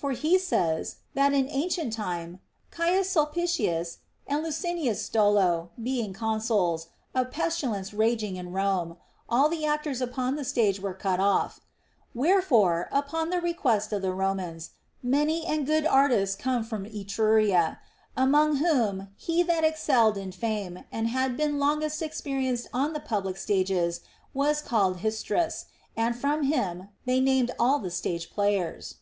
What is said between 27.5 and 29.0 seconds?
all the stage players.